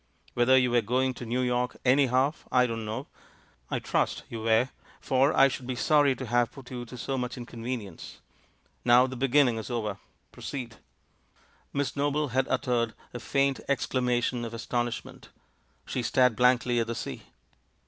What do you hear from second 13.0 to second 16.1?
a faint exclamation of astonishment; she